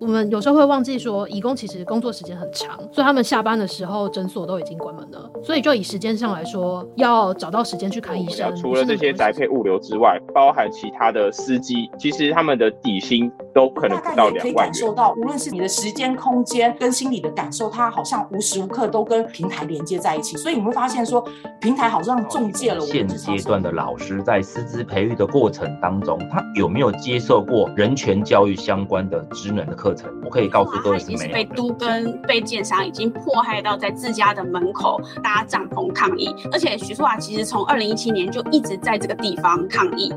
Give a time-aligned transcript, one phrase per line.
[0.00, 5.30] 我们有时候会忘记说，义工其实工作时间很长，所以他们下班的时候诊所都已经关门了。
[5.42, 8.56] 所以就以时间上来说，要找到时间去看医生。
[8.56, 20.34] 除了这些宅配物流之外，包含其他的司机，其实他们的底薪都可能不到两万可以感受到，无论是你的时间、空间跟心理的感受，它好像无时无刻都跟平台连接在一起。
[20.38, 21.22] 所以你会发现说，
[21.60, 22.88] 平台好像中介了我们。
[22.88, 30.10] 现阶段的老师在师资培育的过程当中，他有没有接受过人权教育相关的职能的课程？
[30.24, 30.70] 我可以告诉。
[30.82, 40.12] 他已经是被都跟被建商已经迫害到在自家的门口搭帐篷抗议，而且许淑华其实从二零一七年就一直在这个地方抗议。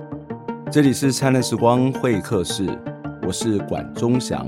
[0.71, 2.67] 这里是灿烂时光会客室，
[3.27, 4.47] 我是管中祥，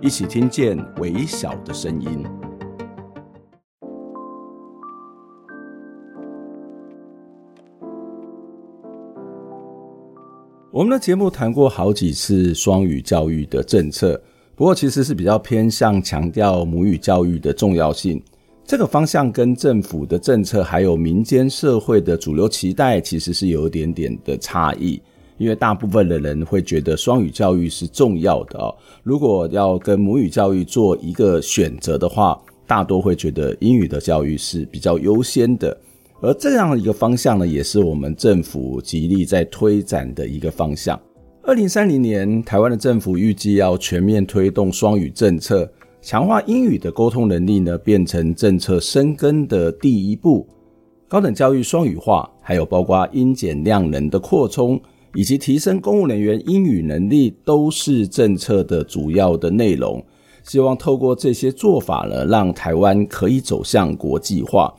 [0.00, 2.24] 一起听见微小的声音。
[10.72, 14.20] 我们的节目谈过好几次双语教育的政策。
[14.56, 18.22] 不过，其实是比较偏向强调母语教育的重要性。
[18.64, 25.02] 这个方向跟政府的政策还有民间社会的主流期待，其实是有一点点的差异。
[25.36, 28.72] 因为大部分的人会觉得双语教育是重要的哦。
[29.02, 35.76] 如果要跟母语教育做一个选择的话，大多会觉得英语的教育是比较优先的。
[36.20, 40.98] 而这样一个方向呢，也是我们政府极力在推展的一个方向。
[41.46, 50.46] 二零三零年，台湾的政府预计要全面推动双语政策，强化英语的沟通能力呢，变成政策生根的第一步。
[51.06, 54.80] 高等教育双语化，还有包括英检量能的扩充，
[55.12, 60.02] 以及提升公务人员英语能力，都是政策的主要的内容。
[60.44, 64.72] 希望透过这些做法呢，让台湾可以走向国际化。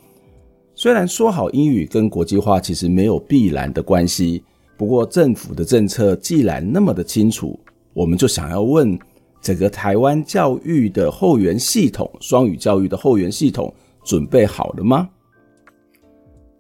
[0.74, 4.44] 虽然说好英语跟国际化其实没有必然的关系。
[4.78, 7.58] 不过，政府的政策既然那么的清楚，
[7.94, 9.00] 我们就想要问：
[9.42, 15.10] 整个台湾教育的后援系统，双语教育的后援系统准备好了吗？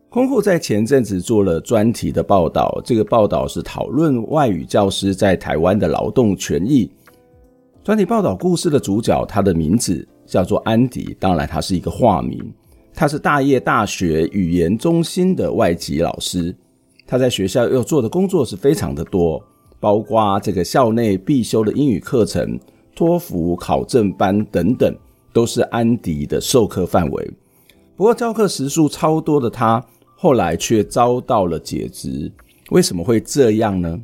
[0.08, 6.90] 公库在前阵子做了专题的报道，这个报道是讨论外语教师在台湾的劳动权益。
[7.84, 12.42] 专题报道故事的主角，他的名字叫做安迪，当然他是一个化名，
[12.94, 16.56] 他是大叶大学语言中心的外籍老师。
[17.08, 19.42] 他在学校要做的工作是非常的多，
[19.80, 22.60] 包括这个校内必修的英语课程、
[22.96, 24.96] 托福考证班等等，
[25.32, 27.32] 都是安迪的授课范围。
[27.96, 32.32] 不过教课时数超多的他，后来却遭到了解职。
[32.72, 34.00] 为什么会这样呢？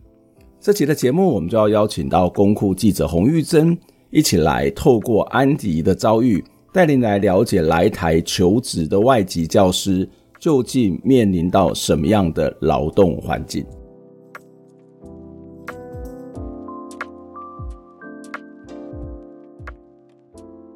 [0.60, 3.76] 这期的节目，我们就要邀请到公库记者洪玉珍，
[4.12, 10.08] 一起来透过安迪的遭遇，带您来了解来台求职的外籍教师。
[10.42, 13.64] 究竟面临到什么样的劳动环境？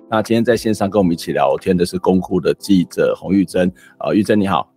[0.08, 3.68] 那今天在线上跟我们一起聊天的是公库的记者洪玉珍。
[3.98, 4.72] 啊，玉珍你好。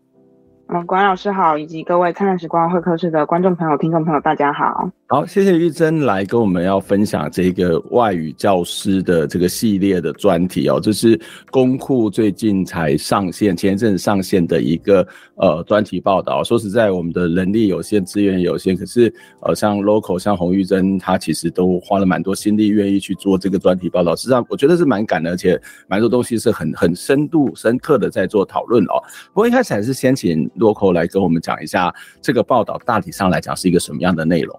[0.68, 4.90] 嗯，管老师好，以及各位灿烂时光会客室的观众朋友、听众朋友，大家好。
[5.10, 11.18] 好，谢谢玉珍来跟我们要分享这个外语教师的这个系列的专题哦，这是
[11.50, 16.44] 公库最近才上线，前一阵子上线的一个呃专题报道。
[16.44, 19.10] 说实在，我们的人力有限，资源有限，可是
[19.40, 24.14] 呃，像 local 像洪玉珍，他其实都花了蛮多心力，愿意去做这个专题报道。
[24.14, 25.58] 实际上，我觉得是蛮感的，而且
[25.88, 29.00] 蛮多东西是很很深度、深刻的在做讨论哦。
[29.32, 31.90] 不过一开始还是先请 local 来跟我们讲一下
[32.20, 34.54] 这个报道大体上来讲是一个什么样的内容。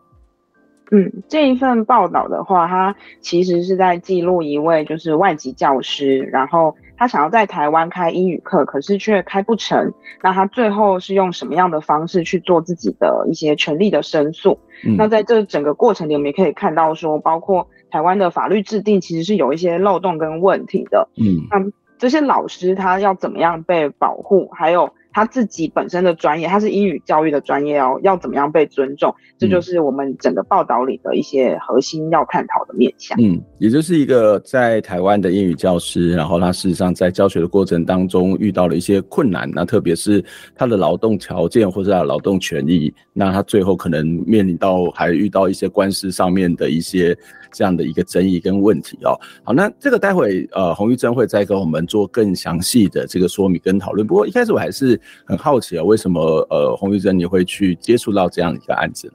[0.91, 9.93] 嗯，这一份报道的话，它其实是在记录一位就是外籍教师，然后他想要在台湾开英语课，可是却开不成。
[10.23, 14.57] 那他最后是用什么样的方式去做自己的一些权利的申诉？
[14.83, 21.07] 嗯，那在这整个过程里，我们也可以看到说，包括台湾的法律制定其实是有一些漏洞跟问题的。
[21.17, 24.49] 嗯，那这些老师他要怎么样被保护？
[24.53, 24.91] 还有。
[25.11, 29.13] 他自己本身的专业，他是英语教育的专业哦，要怎么样被尊重？
[29.37, 33.17] 这就是我们整个报道里的一些核心要探讨的面向。
[33.21, 40.23] 嗯，也就是一个在台湾的英语教师，然后他事实上在教学的过程当中遇到了一些困难，那特别是
[40.55, 47.17] 他的劳动条件或者他的劳动权益，那他最后可能面临到还遇到一些官司上面的一些。
[47.51, 54.05] 这样的一个争议跟问题哦，好，那这个待会呃洪玉珍会再跟我们做更详细的这个说明跟讨论。
[54.05, 59.13] 不过一开始我还是很好奇啊，为什么呃洪玉珍你会去接触到这样一个案子呢？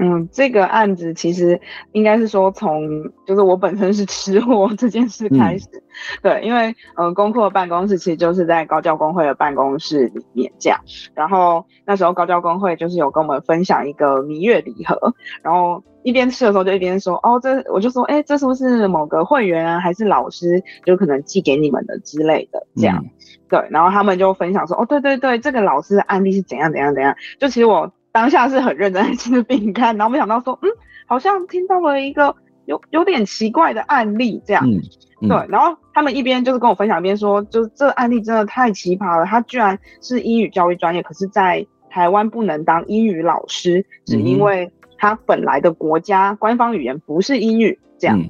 [0.00, 1.60] 嗯，这个案子其实
[1.90, 2.88] 应该是说从
[3.26, 5.82] 就是我本身是吃货这件事开始，嗯、
[6.22, 10.78] 对，因为嗯，公库的办公室其实就是在高教工会的办公室里面这样，
[11.14, 15.12] 然后那时候高教工会就是有跟我们分享一个蜜月礼盒，
[15.42, 23.10] 然后一边吃的时候就一边说，哦，这我就说，哎，这是不是某个会员啊，还是老师就可能寄给你们的之类的这样，嗯、
[23.48, 27.92] 对，然后他们就分享说，哦，对对对，这个老师的案例是怎样怎样怎样，就其实我。
[28.10, 30.68] 当下是很认真在吃饼干，然后没想到说，嗯，
[31.06, 32.34] 好像听到了一个
[32.64, 34.80] 有有点奇怪的案例，这样，嗯
[35.20, 48.20] 嗯、对，然后他们一边就是跟我分享，一边说，就是这个案例真的太奇葩了，他居然是英语教育专业，可是在台湾不能当英语老师，只因为他本来的国家官方语言不是英语，这样，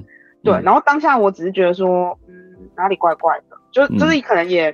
[0.43, 2.33] 对，然后当下我只是觉得说，嗯，
[2.77, 4.73] 哪里怪怪的，就就是可能也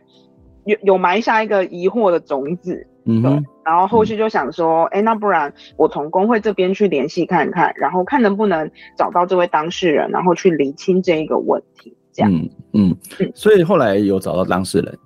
[0.65, 2.86] 有有埋下一个疑惑的种子。
[3.07, 3.31] 嗯，对，
[3.63, 12.33] 然后后续就想说，哎、嗯，那不然我从工会这边去联系看看，然后看能不能找到这位当事人，然后去厘清这一个问题，这样。
[12.33, 14.97] 嗯嗯，嗯，所以后来有找到当事人，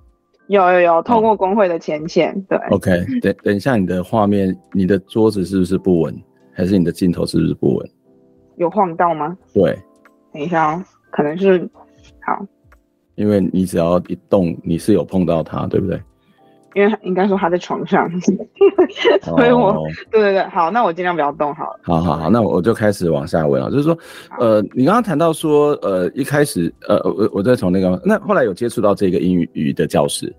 [0.47, 2.57] 有有有，透过工会的前线，对。
[2.69, 6.15] OK，等等一下，你的画面，你的桌子是不是不稳，
[6.59, 7.89] 还是你的镜头是不是不稳？
[8.57, 9.38] 有晃到吗？
[9.53, 9.73] 对，
[10.33, 11.57] 等一下哦，可能是
[12.19, 12.45] 好，
[13.15, 15.97] 因为你只要一动，你是有碰到它，对不对？
[16.75, 18.11] 因为应该说他在床上，
[19.23, 21.79] 所以我、哦、对对对，好，那我尽量不要动好了。
[21.81, 23.97] 好好好，那我就开始往下问了，就是说，
[24.38, 30.35] 呃，你刚刚谈到说，呃，一开始，呃，我我再从那个，那后来有接触到这个英语语的教师，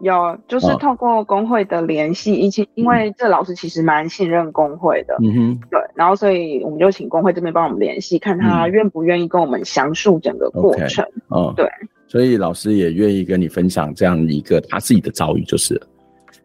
[0.00, 11.66] 有，就是透过工会的联系，一起、哦，因为这老师其实蛮信任工会的，嗯哼，对，然后所以我们就请工会这边帮我们联系，看他愿不愿意跟我们详述整个过程，嗯、okay, 哦，对。
[12.06, 15.86] 所以老师也愿意跟你分享这样一个他自己的遭遇，就是了。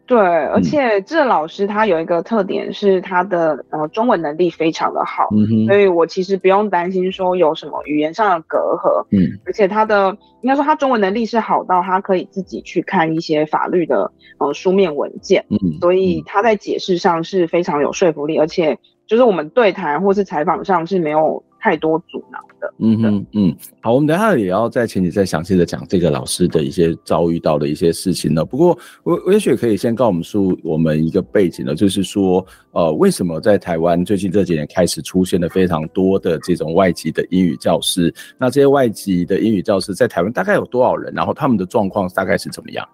[0.06, 18.78] 对，而且这老师他有一个特点是他的呃中文能力非常的好，嗯，所以我其实不用担心说有什么语言上的隔阂，嗯，而且他的应该说他中文能力是好到他可以自己去看一些法律的呃书面文件，嗯，所以他在解释上是非常有说服力，而且
[19.08, 22.74] 就是我们对谈或是采访上是没有太多阻挠的。
[22.78, 28.44] 嗯哼嗯，好，我们等下也要再请你再详细的讲这个老师的一些遭遇到的一些事情呢。
[28.44, 38.12] 不过我我也许可以先告诉我们说我们一个背景呢，就是说呃为什么在台湾最近这几年开始出现了非常多的这种外籍的英语教师？
[38.38, 41.12] 那这些外籍的英语教师在台湾大概有多少人？
[41.14, 42.86] 然后他们的状况大概是怎么样？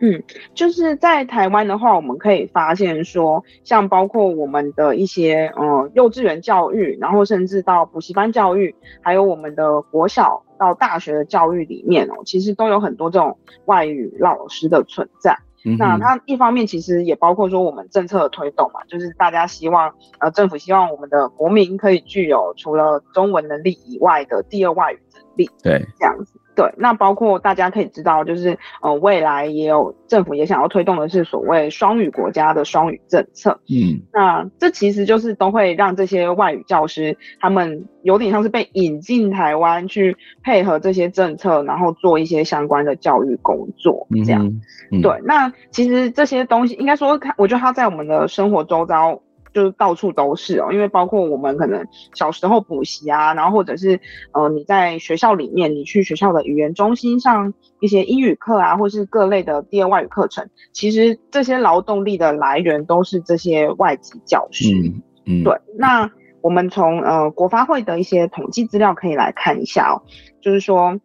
[0.00, 0.22] 嗯，
[0.54, 15.36] 就是在台湾的话，我们可以发现说，像包括我们的一些呃幼稚园教育，然后甚至到补习班教育，还有我们的国小到大学的教育里面哦，其实都有很多这种外语老师的存在。
[15.64, 26.38] 嗯、那它一方面其实也包括说我们政策的推动嘛，就是大家希望呃政府希望我们的国民可以具有除了中文能力以外的第二外语能力，对，这样子。
[26.58, 33.60] 对，那包括大家可以知道，就是呃，未来也有政府也想要推动的是所谓双语国家的双语政策。
[33.68, 44.44] 嗯，那这其实就是都会让这些外语教师他们有点像是被引进台湾去配合这些政策，然后做一些相关的教育工作，这样。
[44.44, 44.60] 嗯
[44.90, 49.22] 嗯、对，那其实这些东西应该说，他我觉得它在我们的生活周遭。
[49.58, 51.84] 就是到处都是哦，因为包括我们可能
[52.14, 53.98] 小时候补习啊，然后或者是
[54.32, 64.72] 呃你在学校里面，你去学校的语言中心上一些英语课啊，或是各类的第二外语课程，其实这些劳动力的来源都是这些外籍教师。
[64.72, 65.52] 嗯嗯，对。
[65.76, 66.08] 那
[66.40, 70.02] 我们从呃国发会的一些统计资料可以来看一下哦，
[70.40, 71.00] 就是说。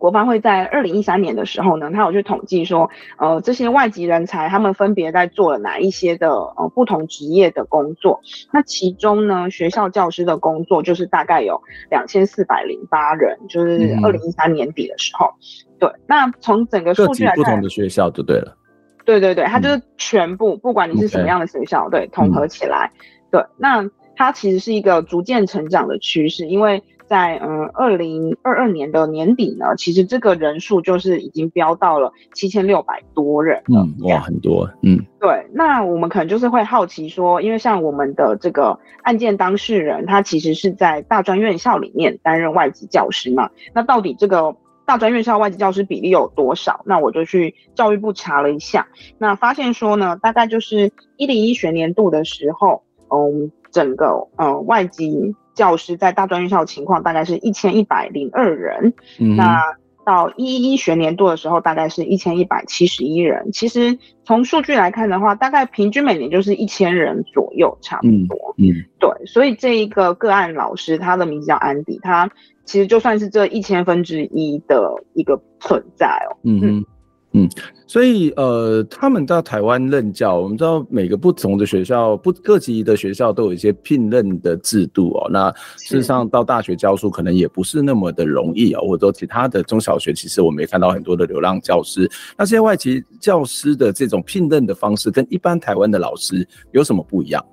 [0.00, 2.88] 国发会在二零一三年的时候呢，他有去统计说，
[3.18, 8.18] 呃，这些外籍人才他们分别在做了哪一些的呃不同职业的工作。
[8.50, 15.26] 那其中呢，学校教师的工作就是大概有两千四百零八人，就是二零一三年底的时候。
[15.26, 18.56] 嗯、对，那从整个数据来看，不同的学校就对了。
[19.04, 22.90] 对对对，它就是全部，嗯、不管你是什么样的学校.对，统合起来。
[22.94, 26.82] 嗯、对，那它其实是一个逐渐成长的趋势，因为。
[27.10, 33.60] 在嗯，二零二二年的年底呢，其实这个人数就是已经飙到了七千六百多人。
[33.66, 34.70] 嗯，哇，很多。
[34.84, 35.44] 嗯，对。
[35.52, 43.50] 那我们可能就是会好奇说，因为像我们的这个案件当事人，他其实是在大专院校里面担任外籍教师嘛。
[43.74, 44.54] 那到底这个
[44.86, 46.80] 大专院校外籍教师比例有多少？
[46.86, 48.86] 那我就去教育部查了一下，
[49.18, 55.34] 那发现说呢，大概就是一零一学年度的时候，嗯，整个呃外籍。
[55.52, 59.60] 教师在大专院校的情况大概是一千一百零二人，嗯、那
[60.06, 63.50] 到一一一学年度的时候，大概是一千一百七十一人。
[63.52, 68.54] 其实从数据来看的话，大概平均每年就是一千人左右，差不多。
[68.56, 69.10] 嗯，嗯对。
[69.26, 72.30] 所以这一个个案老师，他的名字叫安迪，他
[72.64, 76.38] 其实就算是这一千分之一的一个存在哦。
[76.44, 76.84] 嗯嗯。
[77.32, 77.48] 嗯，
[77.86, 85.30] 所以呃，他们到台湾任教，我们知道每个不同的学校，不各级的学校都有一些聘任的制度哦。
[85.30, 92.10] 那事实上到大学教书可能也不是那么的容易哦，或者说其他的中小学，其实我们也看到很多的流浪教师。
[92.36, 97.44] 那这些外籍教师的这种聘任的方式，跟一般台湾的老师有什么不一样？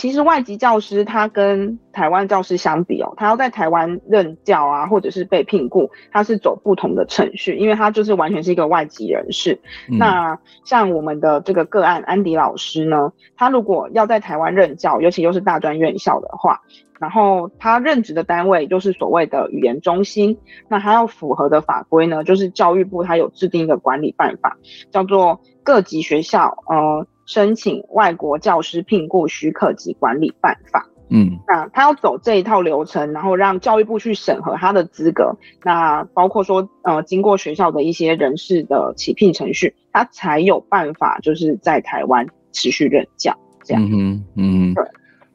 [0.00, 9.60] 其实外籍教师他跟台湾教师相比哦，他要在台湾任教啊，或者是被聘雇，他是走不同的程序，因为他就是完全是一个外籍人士。
[9.90, 16.62] 嗯、那像我们的这个个案安迪老师呢，他如果要在台湾任教，尤其又是大专院校的话，
[16.98, 20.38] 然后他任职的单位就是所谓的语言中心，
[20.70, 24.56] 那他要符合的法规呢，就是教育部他有制定一个管理办法，
[24.90, 27.06] 叫做各级学校呃。
[27.30, 35.32] 申请外国教师聘雇许可及管理办法，嗯，那他要走这一套流程，然后让教育部去审核他的资格，
[35.62, 43.32] 那包括说，呃，经过学校的一些人事的起聘程序，他才有办法就是在台湾持续任教，
[43.62, 44.84] 这样，嗯哼，嗯，对，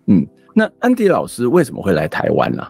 [0.07, 2.67] 嗯，那安迪老师为什么会来台湾呢？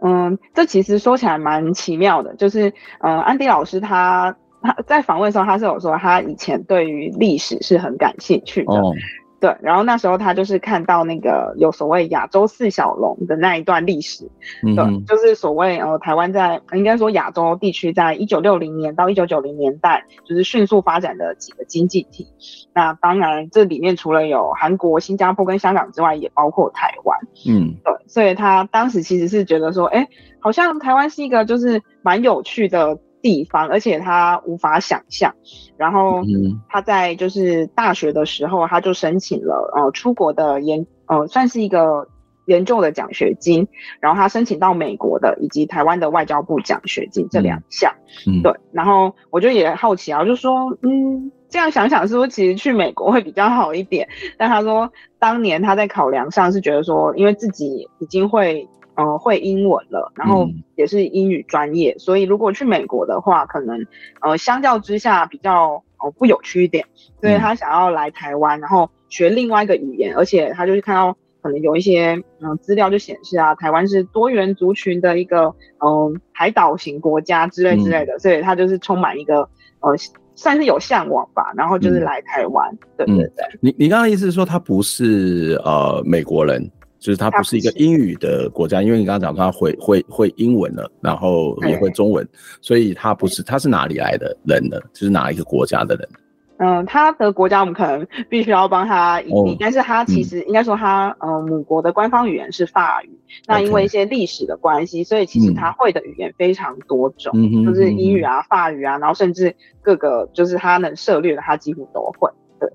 [0.00, 4.36] 嗯，这其实说起来蛮奇妙的，就是，呃，安迪老师他。
[4.64, 8.94] 他在访问的时候，他是有说他以前对于历史是很感兴趣的，哦、
[9.38, 9.54] 对。
[9.60, 14.24] 然后那时候他就是看到那个有所谓亚洲四小龙的那一段历史，
[14.62, 22.26] 嗯、对，就是所谓呃台湾在应该说亚洲地区在一九六零年到一九九零年代就是迅速发展的几个经济体。
[22.72, 27.92] 那当然这里面除了有韩国、新加坡跟香港之外，也包括台湾，嗯，对。
[28.06, 30.08] 所以他当时其实是觉得说，哎，
[30.40, 32.98] 好像台湾是一个就是蛮有趣的。
[33.24, 35.34] 地方，而且他无法想象。
[35.78, 36.20] 然后
[36.68, 42.06] 他在就是大学的时候，他就申请了呃出国的研呃算是一个
[42.44, 43.66] 研究的奖学金。
[43.98, 47.90] 然后他申请到美国的以及台湾的外交部奖学金这两项。
[48.26, 48.52] 嗯，对。
[48.72, 54.06] 然后我就也好奇啊，就说嗯，这样想想是不是其实去美国会比较好一点？
[54.36, 58.68] 但他说当年他在考量上是觉得说，因为自己已经会。
[58.96, 63.84] 呃，会英文了，然后也是英语专业，嗯、所以如果去美国的话，可能
[64.20, 66.86] 呃相较之下比较呃不有趣一点，
[67.20, 75.46] 所以他想要来台湾，然后学另外一个语言，而且他就是看到可能有一些嗯、呃、资料就显示啊，台湾是多元族群的一个
[75.80, 79.40] 嗯、呃、海岛型国家之类之类的，嗯、所以他就是充满一个
[79.80, 79.96] 呃
[80.36, 83.46] 算是有向往吧，然后就是来台湾，嗯、对对对。
[83.60, 86.70] 你你刚刚意思是说他不是呃美国人？
[87.04, 92.26] 就是他不是一个英语的国家，因为你刚刚讲他会会会英文了，然后也会中文，
[92.62, 94.80] 所以他不是，他是哪里来的人呢？
[94.94, 96.08] 就是哪一个国家的人？
[96.56, 103.10] 嗯，他的国家我们可能必须要帮他移民，但是他其实应该说他呃母国的官方语言是法语，
[103.46, 107.34] 那因为一些历史的关系，所以其实他会的语言非常多种，
[107.66, 112.30] 就是英语啊、法语啊，然后甚至各个就是他能涉猎的，他几乎都会。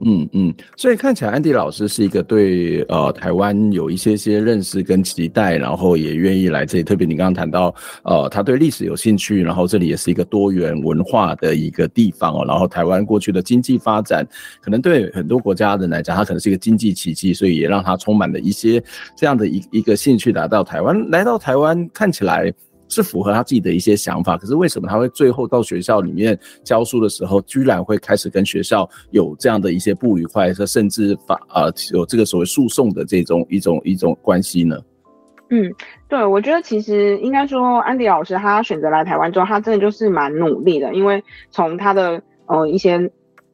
[0.05, 6.84] 嗯嗯，所以看起来安迪老师是一个对呃台湾有一些些认识跟期待，然后也愿意来这里。
[6.84, 12.46] 特别你刚刚谈到呃他对历史有兴趣，然后这里也是一个多元文化的一个地方哦。
[12.48, 14.27] 然后台湾过去的经济发展，
[14.62, 18.84] 可能对很多国家的人来讲，它可能是一个经济奇迹，所以也让他充满了一些
[19.15, 21.10] 这样的一一个兴趣来到台湾。
[21.10, 22.53] 来到台湾看起来。
[22.89, 34.77] 是符合他自己的一些想法，可是为什么他会最后到学校里面教书的时候，居然会开始跟学校有这样的一些不愉快，甚至法呃有这个所谓诉讼的这种一种一种关系呢？
[35.50, 35.72] 嗯，
[36.08, 43.10] 对，我觉得其实应该说，安迪老师他选择来台湾之后，他真的就是蛮努力的，因为从他的呃一些。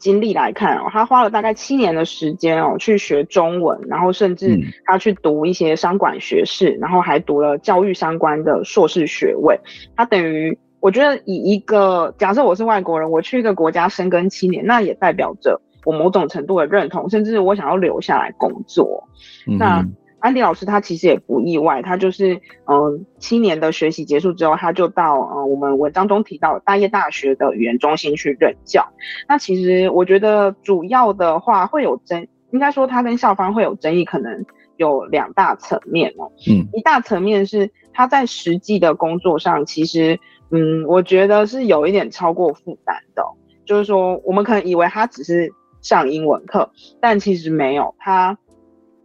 [0.06, 9.60] 经历来看哦，他花了大概七年的时间哦，去学中文，然后甚至他去读一些商管学士，然后还读了教育相关的硕士学位。
[9.96, 19.10] 他等于，我觉得以一个假设我是外国人，我去一个国家深耕七年，那也代表着我某种程度的认同，甚至我想要留下来工作。
[19.48, 19.84] 嗯、那。
[20.26, 22.34] 安迪老师他其实也不意外，他就是
[22.66, 28.88] 嗯、呃、七年的学习结束之后，他就到呃我们文章中提到大叶大学的语言中心去任教。
[29.28, 34.44] 那其实我觉得主要的话会有争，应该说他跟校方会有争议，可能
[34.78, 36.32] 有两大层面哦。
[36.50, 43.24] 嗯，一大层面是他在实际的工作上，其实嗯我觉得是有一点超过负担的，
[43.64, 48.36] 就是说我们可能以为他只是上英文课，但其实没有他。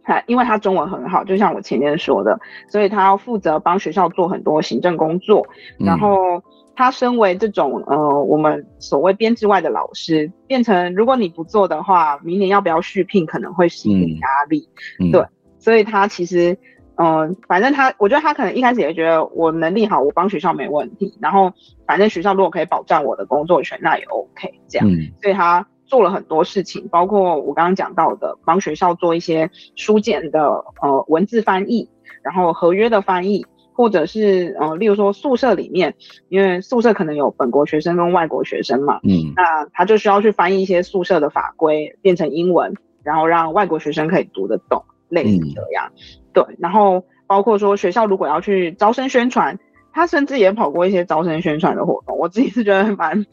[0.03, 5.45] 他因为他中文很好，就像我前面说的，所以他要负责帮学校做很多行政工作。
[5.77, 6.41] 然后
[6.75, 14.67] 他身为这种呃我们所谓编制外的老师，变成如果你不做的话，明年要不要续聘可能会是一个压力。
[14.99, 15.23] 嗯、对，
[15.59, 16.57] 所以他其实
[16.95, 21.15] 嗯、呃，反正他我觉得他可能一开始也觉得我能力好，我帮学校没问题。
[21.21, 21.53] 然后
[21.85, 24.87] 反正学校如果可以保障我的工作权，那也 OK 这样。
[24.89, 25.67] 嗯、所以他。
[25.91, 30.41] 做了很多事情，包括我刚刚讲到的，帮学校做一些书简的
[30.81, 31.89] 呃文字翻译，
[32.23, 35.93] 然后合约的翻译，或者是呃，例如说宿舍里面，
[36.29, 45.91] 因为宿舍可能有本国学生跟外国学生嘛，嗯，那他就需要去翻译一些宿舍的法规变成英文，然后让外国学生可以读得懂，类似这样。
[45.93, 45.99] 嗯、
[46.31, 49.59] 对，然后包括说学校如果要去招生宣传，
[49.91, 53.25] 他甚至也跑过一些招生宣传的活动，我自己是觉得蛮。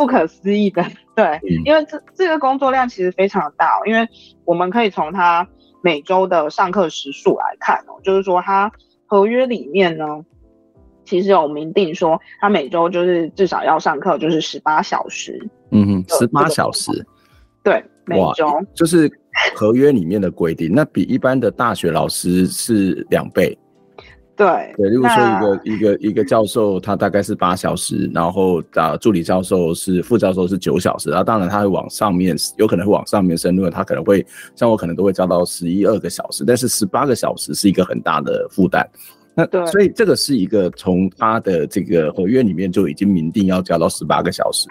[0.00, 0.82] 不可思议的，
[1.14, 4.08] 对，嗯、因为这这个工作量其实非常的大，因为
[4.46, 5.46] 我们可以从他
[5.82, 8.72] 每周的上课时数来看哦，就是说他
[9.04, 10.06] 合约里面呢，
[11.04, 15.38] 其实有明定说他每周就是至少要上课就是十八小时，
[15.70, 16.90] 嗯哼，十八小时，
[17.62, 19.06] 对，每周就是
[19.54, 23.54] 合约里面的规定，那比一般的大学老师是两倍。
[24.40, 34.24] 对对，例如说一个一个一个教授，他大概是八小时，然后啊助理教授是副教授是九小时，然后当然他会往上面，有可能会往上面升，因为他可能会
[34.56, 38.82] 像我可能都会教到十一二个小时，但是十八个小时是一个很大的负担。
[39.34, 44.70] 那对，所以这个是一个从他的这个合约里面就已经明定要教到十八个小时。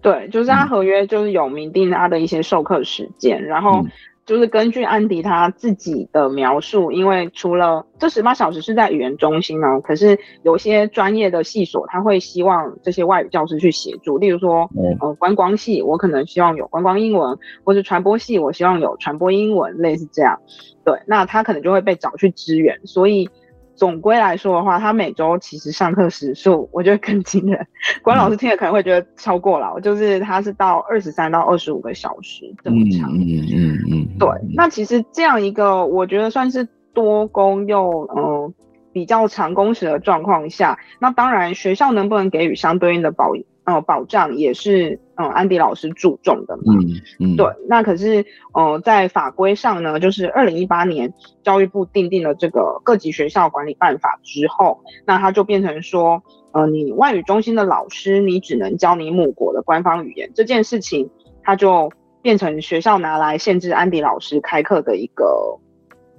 [0.00, 3.84] 对，就是他合约就是有明定他的一些授课时间，嗯、然后。
[4.26, 14.68] 就是根据安迪他自己的描述，因为除了这十八小时是在语言中心呢，可是有些专业的系所他会希望这些外语教师去协助，例如说，
[15.00, 20.40] 呃，观光系我可能希望有观光英文，或是传播系我希望有传播英文，类似这样，
[20.84, 23.28] 对，那他可能就会被找去支援，所以。
[23.76, 27.66] 总归来说的话，他每周其实上课时数，我觉得更惊人。
[28.02, 33.10] 关老师听了可能会觉得超过了，就是他是到二十三到二十五个小时这么长。
[33.12, 34.18] 嗯嗯嗯嗯。
[34.18, 38.52] 对，那其实这样一个，我觉得算是多工又呃
[38.92, 46.62] 比较长工时的状况下，那当然学校能不能给予相对应的保呃保障，也是嗯安迪老师注重的嘛。
[46.68, 47.36] 嗯嗯。
[47.36, 61.08] 对，那可是呃在法规上呢，就是二零一八年教育部订定了这个各级学校管理办法之后，那它就变成说，呃你外语中心的老师，你只能教你母国的官方语言这件事情，
[61.42, 61.90] 它就
[62.22, 65.58] 变成学校拿来限制安迪老师开课的一个。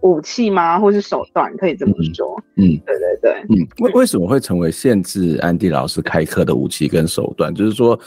[0.02, 0.80] 武器吗？
[0.80, 1.52] 或是手段？
[1.58, 2.40] 可以这么说。
[2.58, 3.32] 嗯，嗯对对对。
[3.50, 7.54] 嗯，为为什么会成为限制安迪老师开课的武器跟手段？
[7.54, 8.00] 就是说，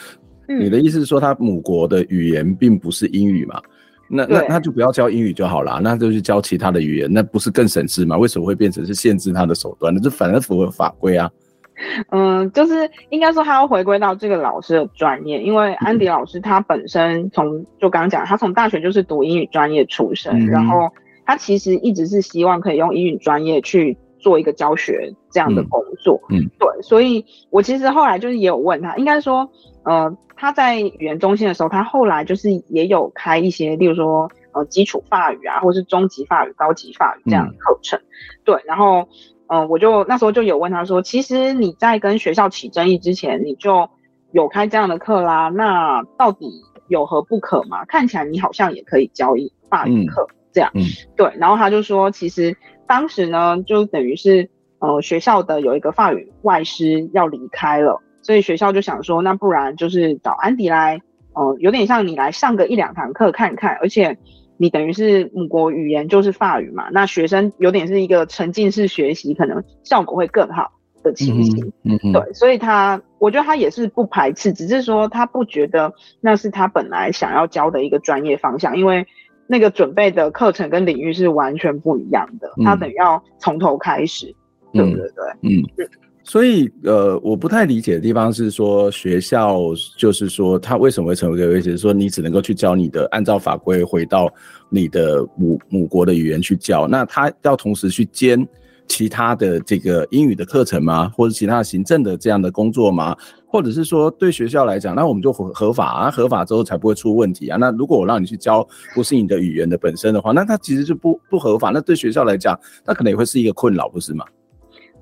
[0.46, 3.60] 你的意思是说，他母国的语言并不是英语嘛？
[4.08, 8.16] 那那那就不要教英语就好了，那就去教其他的语言，那不是更省事吗？
[8.16, 9.92] 为什么会变成是限制他的手段？
[9.92, 11.28] 那这反而符合法规啊。
[12.10, 20.88] 嗯，就是应该说他要回归到这个老师的专业，因为安迪老师他本身从就刚刚讲，他从大学就是读英语专业出身，嗯、然后。
[21.28, 29.46] 他其实一直是希望可以用英语专业去做一个教学这样的工作，嗯，嗯对，所以我其实后来就是也有问他，应该说，
[29.84, 38.08] 呃，他在语言中心的时候，他后来就是也有开一些，例如说，呃，基础法语啊，或是中级法语、高级法语这样的课程，嗯、
[38.44, 39.06] 对，然后，
[39.48, 43.86] 呃，我就那时候就有问他说，其实你在跟学校起争议之前，你就
[44.32, 46.50] 有开这样的课啦，那到底
[46.88, 47.84] 有何不可嘛？
[47.84, 50.26] 看起来你好像也可以教一法语课。
[50.30, 50.82] 嗯这样，嗯，
[51.16, 52.56] 对，然后他就说，其实
[52.86, 61.00] 当时呢，就等于是，呃，学校的有一个法语外师要离开了，所以学校就想说，那不然就是找安迪来，
[61.34, 64.16] 呃，有点像你来上个一两堂课看看，而且
[64.56, 79.06] 你等于是母国语言就是法语嘛，那学生有点是一个沉浸式学习，可能效果会更好的情形，嗯，嗯，对，所以他，我觉得他也是不排斥，只是说他不觉得那是他本来想要教的一个专业方向，因为。
[79.50, 84.32] 那个准备的课程跟领域是完全不一样的，他等于要从头开始，
[84.74, 85.06] 嗯、对不对？
[85.42, 85.88] 嗯，
[86.22, 89.58] 所以呃，我不太理解的地方是说，学校
[89.96, 91.74] 就是说，他为什么会成为一个威胁？
[91.74, 94.30] 说你只能够去教你的，按照法规回到
[94.68, 98.46] 你的母母国的语言去教，那他要同时去兼
[98.86, 101.10] 其他的这个英语的课程吗？
[101.16, 103.16] 或者其他行政的这样的工作吗？
[103.48, 107.56] 或者是说，对学校来讲，那我们就合合法啊，合法之后才不会出问题啊。
[107.58, 111.70] 那如果我让你去教不是你的语言的本身的话，那它其实就不不合法。
[111.72, 114.24] 那对学校来讲，那可能也会是一个困扰，不是吗？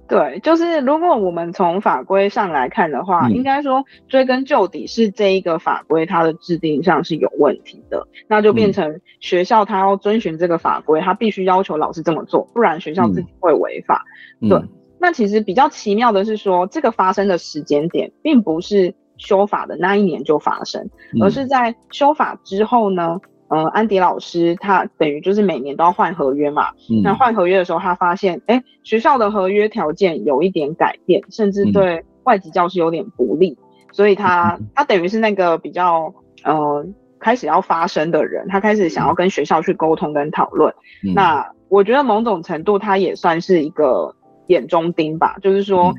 [0.09, 14.05] 对，就是如果我们从法规上来看的话，嗯、应该说追根究底是这一个法规它的制定上是有问题的，那就变成学校它要遵循这个法规，它必须要求老师这么做，不然学校自己会违法。
[14.41, 14.63] 嗯、对，
[15.07, 20.91] 那其实比较奇妙的是说，这个发生的时间点并不是修法的那一年就发生，
[21.21, 23.21] 而是在修法之后呢。
[23.49, 26.71] 呃，安迪老师他等于就是每年都要换合约嘛。
[26.91, 36.85] 嗯、那换合约的时候，他发现，哎、欸，学校的合约条件有一点改变，甚至对外籍教师有点不利，嗯、所以他他等于是那个比较呃
[37.21, 40.75] 开始要发声的人，他开始想要跟学校去沟通跟讨论。
[41.05, 44.13] 嗯、那我觉得某种程度他也算是一个
[44.49, 45.95] 眼中钉吧，就是说，嗯、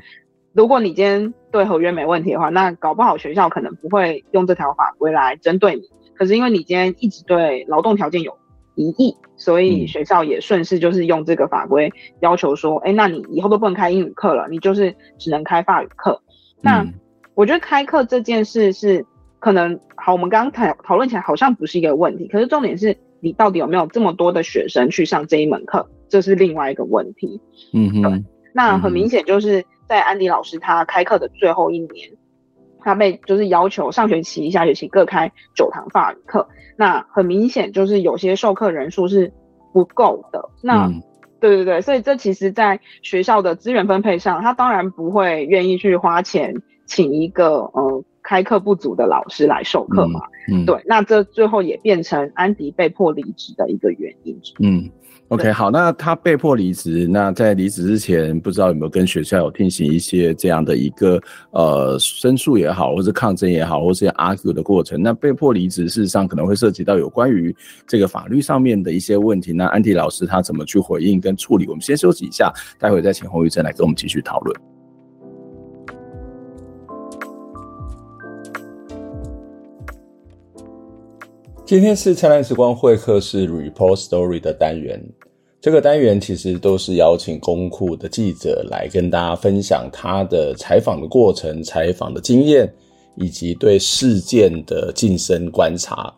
[0.52, 5.82] 如果你今天对合约没问题的话，那搞不好学校可能不会用这条法规来针对你。
[6.14, 8.36] 可是因为你今天一直对劳动条件有
[8.74, 16.20] 疑义，所以学校也顺势就是用这个法规要求说，哎、那你以后都不能开英语课了，你就是只能开法语课。
[16.24, 16.86] 嗯、那
[17.34, 19.04] 我觉得开课这件事是
[19.38, 27.40] 可能好，我们刚刚讨讨论起来好像不是一个问题，可是重点是你到底有没有这么多的学生去上这一门课，这是另外一个问题。
[27.72, 28.24] 嗯哼，对。
[28.58, 32.10] 那很明显就是在安迪老师他开课的最后一年。
[32.80, 39.30] 他被就是要求上学期、下学期各开九堂法语课，那很明显就是有些授课人数是
[39.72, 40.48] 不够的。
[40.62, 41.02] 那、嗯、
[41.40, 46.54] 对对对，所以这其实在学校的资源分配上，他当然不会愿意去花钱
[46.86, 50.20] 请一个呃开课不足的老师来授课嘛。
[50.48, 54.40] 嗯，嗯对，那这最后也变成安迪被迫离职的一个原因。
[54.60, 54.88] 嗯。
[55.28, 65.02] OK，好，那他被迫离职，那在离职之前，不知道有没有跟学校有进行一些这样的一个呃申诉也好，或者抗争也好，或是 argue 的过程。
[65.02, 67.54] 那被迫离职，事实上可能会涉及到有关于
[67.86, 69.52] 这个法律上面的一些问题。
[69.52, 71.66] 那安迪老师他怎么去回应跟处理？
[71.68, 74.77] 我们先休息一下，待会再请洪玉珍来跟我们继续讨论。
[81.68, 84.98] 今天是灿烂时光会客室 Report Story 的单元。
[85.60, 92.72] 这个单元其实都是邀请公库的记者来跟大家分享他的采访的过程、采访的经验，
[93.16, 96.10] 以及对事件的近身观察。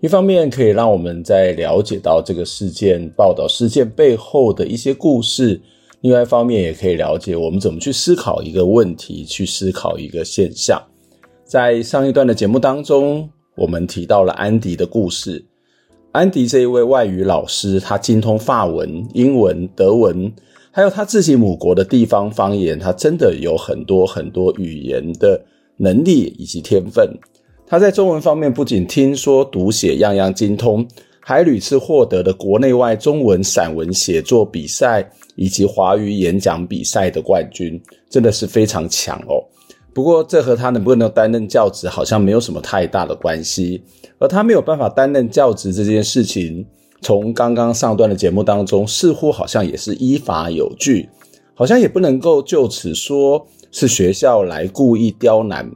[0.00, 5.60] 一方面可以让我们在了解到这个事件报道事件背后的一些故事，
[6.00, 10.82] 另外一方面也可以了解我们怎么去思考一个问题、去思考一个现象。
[11.44, 15.44] 在上一段的节目当中，我们提到了安迪的故事。
[16.12, 20.32] 安迪这一位外语老师，他精通法文、英文、德文，
[20.70, 25.44] 还有他自己母国的地方方言，他真的有很多很多语言的
[25.76, 27.08] 能力以及天分。
[27.66, 30.86] 他在中文方面不仅听说读写样样精通，
[31.18, 39.42] 还屡次获得了国内外中文散文写作比赛以及华语演讲比赛的冠军，真的是非常强哦。
[39.94, 43.80] 不过，这和他能不能担任教职好像没有什么太大的关系。
[44.18, 46.66] 而他没有办法担任教职这件事情，
[47.00, 51.08] 从刚刚上段的节目当中，似乎好像也是依法有据，
[51.54, 55.70] 好像也不能够就此说是学校来故意刁难。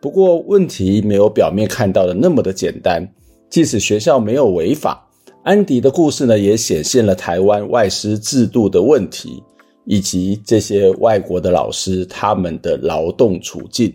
[0.00, 3.06] 不过，问题没有表面看到的那么的简单。
[3.50, 5.08] 即使学校没有违法，
[5.42, 9.42] 安迪的故事呢，也显现了台湾外师制度的问题。
[9.86, 13.92] 以及这些外国的老师他们的劳动处境。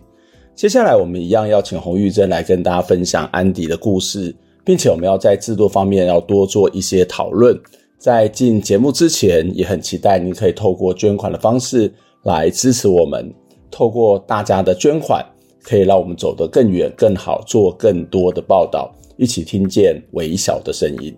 [0.54, 7.58] 接下来我们一样要请洪玉珍来跟大家分享安迪的故事，并且我们要在制度方面要多做一些讨论。
[7.98, 11.92] 在进节目之前，也很期待您可以透过捐款的方式
[12.24, 13.32] 来支持我们。
[13.70, 15.24] 透过大家的捐款，
[15.62, 21.14] 可以让我们走得更远、更好，做更多的报道，一起听见微小的声音。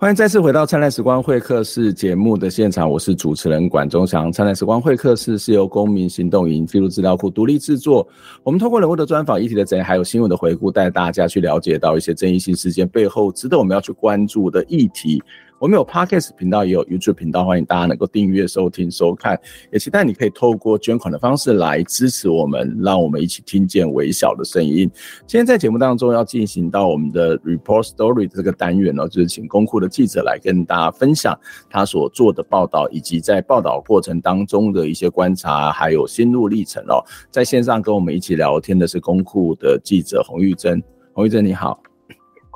[0.00, 4.28] 欢迎再次回到《灿烂时光会客室》节目的现场，我是主持人管中祥。
[4.32, 8.06] 《灿烂时光会客室》是由公民行动营记录资料库独立制作。
[8.44, 15.20] 我们通过人物的专访、议题的整理，还有新闻的回顾，带大家去了解到一些争议性事件背后值得我们要去关注的议题。
[15.60, 19.36] 我们有 Podcast 频道，也有 YouTube 频道，欢迎大家能够订阅、收听、收看。
[19.72, 24.88] 也期待你可以透过捐款的方式来支持我们，让我们一起听见微小的声音。
[25.26, 31.36] 今天在节目当中要进行到我们的 Report Story 这个单元哦，就是请公库的记者来跟大家分享
[31.68, 37.02] 他所做的报道，以及在报道过程当中的一些观察，还有心路历程哦。
[37.32, 40.80] 在线上跟我们一起聊天的是公库的记者洪玉珍，
[41.12, 41.82] 洪玉珍你好。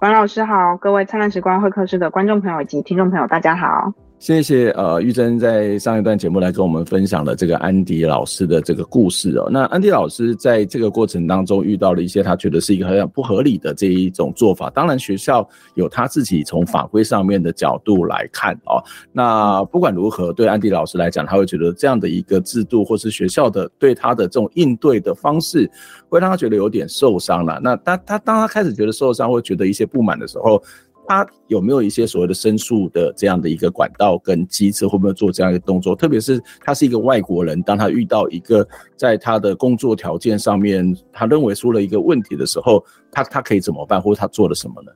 [0.02, 3.92] 王老师好，各位灿烂时光会客室的观众朋友以及听众朋友，大家好。
[4.22, 9.48] 谢谢呃玉珍在上一段节目来跟我们分享了这个安迪老师的这个故事哦。
[9.50, 14.70] 那安迪老师在这个过程当中遇到了一些他觉得是一个很不合理的这一种做法。
[14.70, 18.78] 当然学校有他自己从法规上面的角度来看哦。
[19.10, 25.68] 那不管如何，对安迪老师来讲，他会觉得这样的一个制度或是学校的对他的这种应对的方式，
[26.08, 27.58] 会让他觉得有点受伤了。
[27.60, 30.62] 那他他当他开始觉得受伤或觉得一些不满的时候。
[31.06, 35.94] 他有没有一些所谓的申诉的这样的一个管道跟机制，会不会做这样一个动作？
[35.94, 44.92] 特别是他是一个外国人，当他遇到一个在他的工作条件上面，他认为出了一个问题的时候，他他可以怎么办，或者他做了什么呢？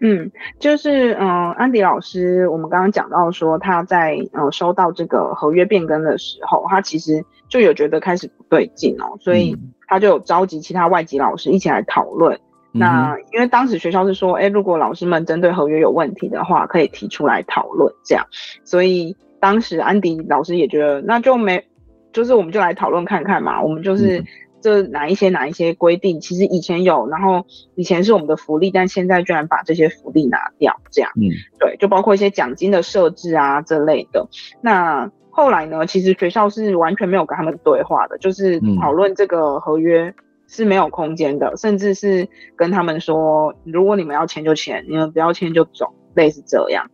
[0.00, 9.56] 嗯，就是嗯、呃，安迪老师，我们刚刚讲到说他在呃收到这个合约变更的时候，他其实就有觉得开始不对劲哦，所以
[9.88, 12.38] 他就有召集其他外籍老师一起来讨论。
[12.78, 18.24] 那因为当时学校是说，哎、欸，如果老师们针对合约有问题的话，可以提出来讨论这样。
[18.64, 21.64] 所以当时安迪老师也觉得，那就没，
[22.12, 23.60] 就是我们就来讨论看看嘛。
[23.62, 24.24] 我们就是
[24.60, 31.10] 这哪一些哪一些规定，其实以前有，然后以前是我们的福利，但现在居然把这些福利拿掉，这样。
[31.16, 34.26] 嗯，对，就包括一些奖金的设置啊这类的。
[34.60, 40.14] 那后来呢，其实学校是完全没有跟他们对话的，就是讨论这个合约。
[40.48, 46.90] 是没有空间的，甚至是跟他们说，如果你们要签就签，你们不要签就走，类似这样。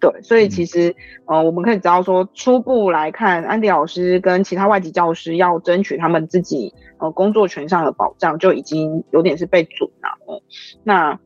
[0.00, 0.90] 对，所以其实，
[1.26, 10.42] 嗯、呃，我们可以知道说，初步来看，安迪老师跟其他外籍教师要争取他们自己呃工作权上的保障，就已经有点是被阻挠了。
[10.84, 11.18] 那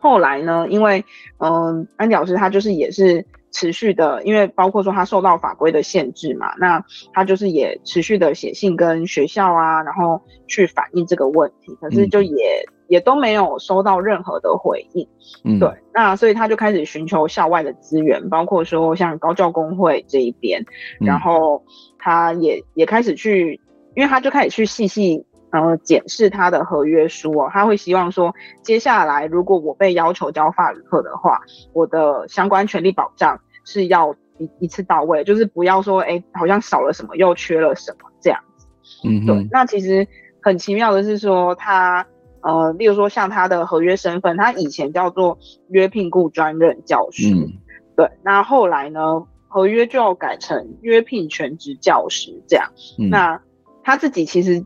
[0.00, 0.66] 后来呢？
[0.68, 1.04] 因为，
[1.38, 3.24] 嗯、呃，安迪老师他就是也是。
[3.52, 15.08] 持续的，因为包括说他受到法规的限制嘛，那他就是也持续的写信跟学校啊，然后去反映这个问题，可是就也、嗯、也都没有收到任何的回应。
[15.44, 20.64] 嗯，对，那所以他就开始寻求校外的资源，包括说像高教工会这一边，
[21.00, 21.62] 然后
[21.98, 23.60] 他也也开始去，
[23.94, 25.24] 因为他就开始去细细。
[25.50, 31.40] 呃，检视他的合约书哦，他会希望说，接下来如果我被要求教法语课的话，
[31.72, 38.66] 我的相关权利保障是要一一次到位，就是不要说，哎、欸，好像少了什么又缺了什么这样子。
[39.08, 39.48] 嗯，对。
[39.50, 40.06] 那其实
[40.42, 42.06] 很奇妙的是说，他
[42.42, 45.38] 呃，例如说像他的合约身份，他以前叫做
[45.70, 47.48] 约聘雇专任教师，嗯、
[47.96, 48.10] 对。
[48.22, 52.70] 那后来呢，合约就要改成约聘全职教师这样。
[52.98, 53.40] 嗯、那
[53.82, 54.62] 他自己其实。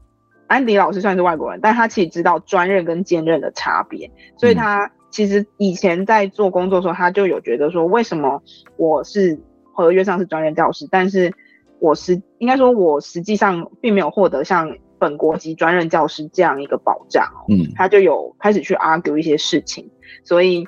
[0.52, 8.42] 安迪老师算是外国人，但他其实知道专任跟兼任的差别，所以他其实以前在做工作的时候，他就有觉得说，为什么
[8.76, 9.40] 我是
[9.72, 11.32] 合约上是专任教师，但是
[11.78, 17.48] 我实应该说，我实际上并没有获得像本国籍专任教师这样一个保障哦。
[17.48, 19.90] 嗯，他就有开始去 argue 一些事情，
[20.22, 20.66] 所以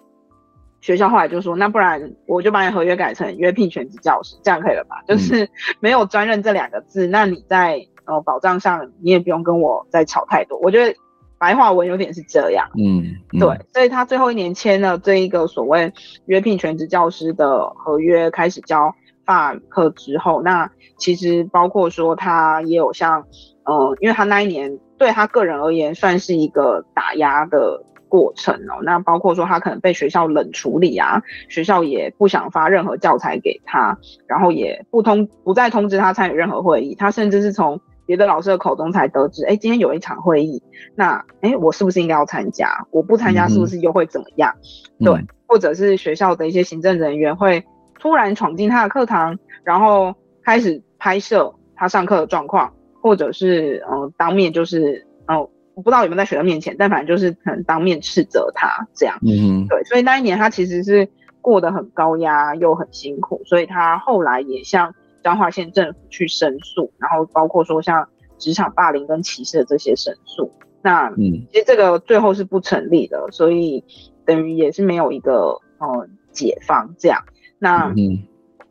[0.81, 5.03] 学校后来就说，那不然我就把你合约改成约聘全职教师，这样可以了吧？
[5.07, 5.47] 就是
[5.81, 7.87] 没有专任这两个字，那你在。
[8.07, 10.59] 呃，保障上你也不用跟我再吵太多。
[10.59, 10.95] 我觉得
[11.39, 15.93] 白话文有点是这样，嗯，嗯对，所以他最后一年签了这一个所谓
[16.27, 18.95] 约聘全职教师的合约，开始教
[19.27, 23.27] 法语课之后，那其实包括说他也有像，
[23.65, 28.81] 呃，因为他那一年对他个人而言算是一个打压的过程哦。
[28.83, 40.63] 那包括说他可能被学校冷处理啊，学校也不想发任何教材给他，然后也不通不再通知他参与任何会议，他甚至是从别的老师的口中才得知，哎，今天有一场会议，
[40.95, 42.87] 那哎，我是不是应该要参加？
[42.91, 44.55] 我不参加是不是又会怎么样？
[45.01, 47.65] 嗯、对，或者是学校的一些行政人员会
[47.99, 55.41] 突然闯进他的课堂，然后开始拍摄他上课的状况，或者是呃当面就是呃
[55.75, 59.19] 我不知道有没有在学生面前，但反正就是可能当面斥责他这样。
[59.23, 61.09] 嗯，对，所以那一年他其实是
[61.41, 64.95] 过得很高压又很辛苦，所以他后来也像。
[65.25, 68.07] 彰化县政府去申诉，然后包括说像
[68.37, 73.83] 职场霸凌跟歧视的这些申诉，那嗯，其实这个最后是不成立的，所以
[74.27, 77.23] 等于也是没有一个呃解放这样。
[77.59, 78.23] 那嗯，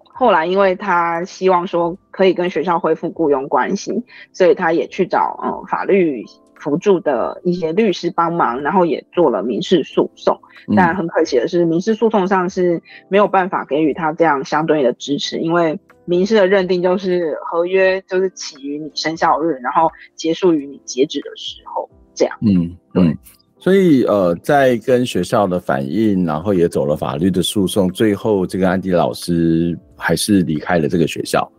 [0.03, 6.23] 后来因为他希望说可以跟学校恢复雇佣关系，所以他也去找呃法律
[6.55, 10.39] 辅助的一些律师帮忙，然后也做了民事诉讼。
[10.75, 15.79] 但很可惜的是，民事诉讼上是没有办法给予他这样相对的支持，因为。
[16.05, 22.37] 民事的认定就是合约就是起于你生效日，然后结束于你截止的时候，这样。
[22.41, 23.17] 嗯，对。
[23.57, 31.49] 所以呃，在跟学校的反映，然后也走了法律的诉讼，最后这个安迪老师还是离开了这个学校，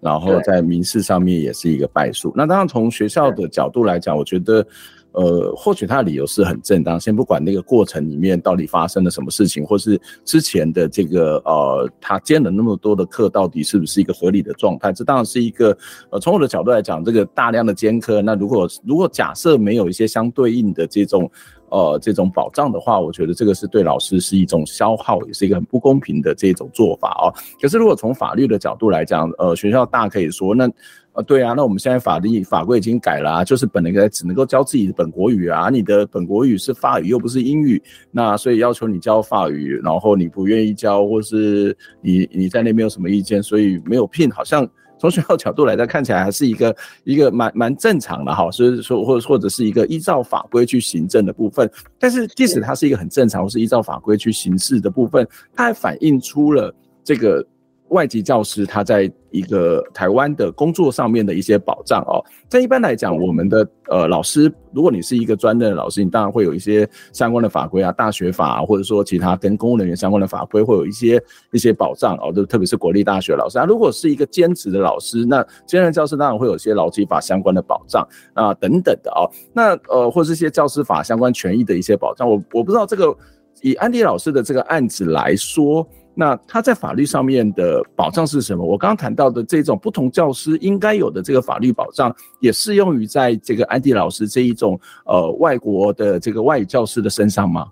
[0.00, 2.32] 然后在民事上面也是一个败诉。
[2.34, 4.66] 那当然从学校的角度来讲，我觉得
[5.12, 14.92] 呃，或许他的理由是很正当，先不管那个过程里面到底发生了什么事情，或是之前的这个呃，他兼了那么多的课，到底是不是一个合理的状态？
[14.92, 15.76] 这当然是一个
[16.10, 21.30] 呃，从我的角度来讲，这个大量的兼课，那如果如果假设没有一些相对应的这种
[21.68, 27.28] 呃这种保障的话，我觉得这个是对老师是一种消耗，也是一个很不公平的这种做法哦。
[27.60, 30.70] 可是如果从法律的角度来讲，呃，学校大可以说那。
[31.12, 44.66] 啊，对啊，那我们现在法律法规已经改了啊，就是本来只能够教自己的本国语啊，你的本国语是法语又不是英语，那所以要求你教法语，然后你不愿意教，或是你你在那边有什么意见，所以没有聘，好像
[44.98, 57.46] 从学校角度来讲，看起来还是一个一个蛮蛮正常的哈，所以说或或者是一个依照法规去行政的部分，但是即使它是一个很正常或是依照法规去行事的部分，它还反映出了这个。
[57.92, 73.58] 外籍教师他在一个台湾的工作上面的一些保障哦，在一般来讲，我们的呃老师，如果你是一个专任的老师，你当然会有一些相关的法规啊，大学法啊，或者说其他跟公务人员相关的法规会有一些一些保障哦，就特别是国立大学老师。
[73.58, 83.14] 啊，如果是一个兼职的老师，那兼任教师当然会有一些劳基法相关的保障啊等等的哦，那呃或者是一些教师法相关权益的一些保障，我我不知道这个
[83.60, 85.86] 以安迪老师的这个案子来说。
[86.14, 88.64] 那他在法律上面的保障是什么？
[88.64, 97.66] 我刚刚谈到的这种不同教师应该有的这个法律保障，也适用于在这个安迪老师这一种呃外国的这个外语教师的身上吗？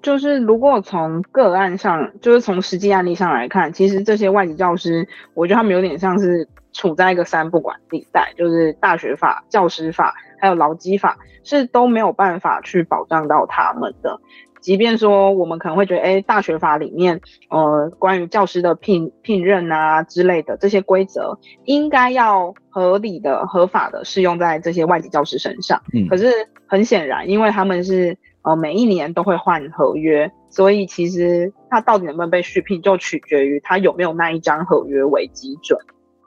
[0.00, 14.18] 就是如果从个案上，就是从实际案例上来看，其实这些外籍教师，我觉得他们有点像是处在一个三不管地带，就是大学法、教师法还有劳基法是都没有办法去保障到他们的。
[14.62, 17.20] 即便说我们可能会觉得，哎，大学法里面，
[17.50, 25.82] 呃，关于教师的聘聘任啊之类的这些规则，应该要合理的、合法的适用在这些外籍教师身上。
[25.92, 26.30] 嗯，可是
[26.66, 35.76] 很显然，因为他们是呃每一年都会换合约，所以其实他到底能不能被续聘，就取决于他有没有那一张合约为基准。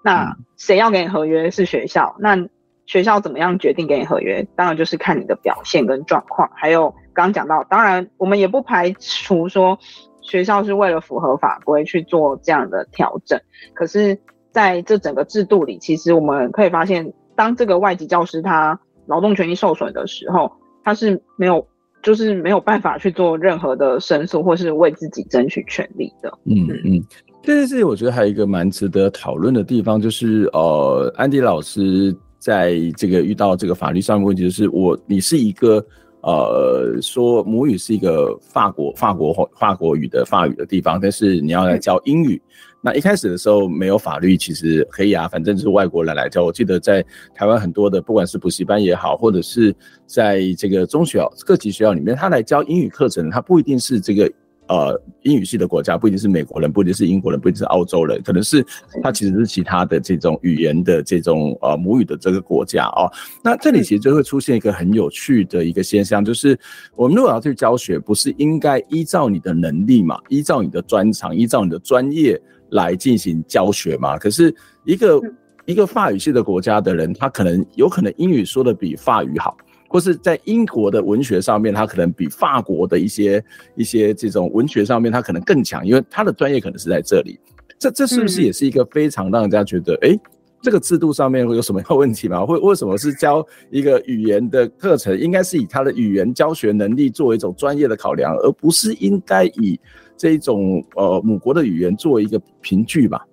[0.04, 2.38] 那谁要给你合约是学校，那
[2.86, 4.45] 学校怎么样决定给你合约？
[4.58, 6.93] 当然就是看你的表现跟状况，还有。
[7.15, 9.80] 刚讲到，当然我们也不排除说
[10.21, 13.39] 学校是为了符合法规去做这样的调整。
[13.73, 14.15] 可是，
[14.51, 20.51] 在这整个制度里，其实我们可以发现，当这个外籍教师他劳动权益受损的时候，
[20.84, 21.65] 他是没有，
[22.04, 26.32] 就是没有办法去做任何的申诉或是为自己争取权利的。
[26.45, 27.01] 嗯嗯，
[27.41, 35.86] 这件事情我觉得还有一个蛮值得讨论的地方，就是呃，安迪老师在这个遇到这个法律上的问题，就是我你是一个。
[36.26, 42.42] 呃，说母语是一个法国法国法国语的法语的地方，但是你要来教英语，
[42.82, 46.44] 那一开始的时候没有法律，其实可以啊，反正就是外国人来教。
[46.44, 49.76] 我记得在台湾很多的，不管是补习班也好，或者是
[50.08, 54.32] 在这个中学各级学校里面，他来教英语课程，他不一定是这个。
[54.67, 58.65] 呃，英语系的国家不一定是美国人，不一定是英国人，不一定是澳洲人，可能是
[59.04, 63.12] 他其实是其他的这种语言的这种呃母语的这个国家哦。
[63.43, 66.58] 那这里其实就会出现一个很有趣的一个现象，就是
[66.95, 74.17] 我们如果要去教学，不是应该依照你的能力嘛，依照你的专长，依照你的专业来进行教学嘛？
[74.17, 75.21] 可是一个
[75.65, 79.56] 一个法语系的国家的人，他可能有可能英语说的比法语好。
[79.88, 83.43] 或是在英国的文学上面，他可能比法国的一些
[83.76, 87.39] 一些这种文学上面，他可能更强，因为他的专业可能是在这里。
[87.78, 90.21] 这这是不是也是一个非常让人家觉得，哎、嗯欸，
[90.62, 92.45] 这个制度上面会有什么问题吗？
[92.45, 99.80] 会为什么是教一个语言的课程，应该是以他的语言教学能力作为一种专业的考量，而不是应该以
[100.17, 103.24] 这一种呃母国的语言作为一个凭据吧？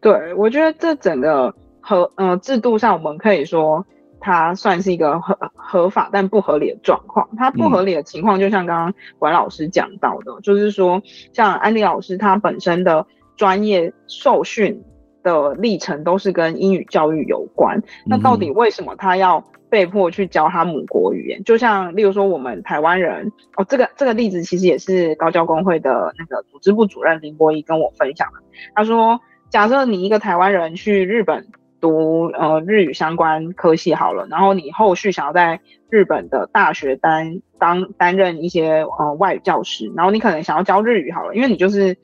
[0.00, 3.84] 对，我觉得这整个和呃制度上，我们可以说。
[4.22, 7.28] 它算是一个合合法但不合理的状况。
[7.36, 13.04] 它不合理的情况，就像刚刚管老师讲到的，嗯、就是说，像安迪老师他本身的
[13.36, 14.82] 专业受训
[15.22, 17.76] 的历程都是跟英语教育有关。
[17.78, 21.42] 嗯、那到底为什么他要被迫去教他母国语言？
[21.42, 28.38] 就像例如说，我们台湾人哦，这个这个例子其实也是高教工会的那个组织部主任林博一跟我分享的。
[28.74, 31.44] 他说，假设你一个台湾人去日本。
[31.82, 41.96] 读呃日语相关科系好了，然后你后续想要在日本的大学担当担任一些呃外语教师，然后你可能想要教日语好了，因为你就是